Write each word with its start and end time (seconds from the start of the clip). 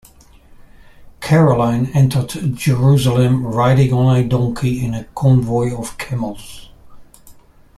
Caroline 1.19 1.91
entered 1.93 2.55
Jerusalem 2.55 3.45
riding 3.45 3.93
on 3.93 4.15
a 4.17 4.27
donkey 4.27 4.83
in 4.83 4.95
a 4.95 5.03
convoy 5.13 5.71
of 5.77 5.95
camels. 5.99 6.71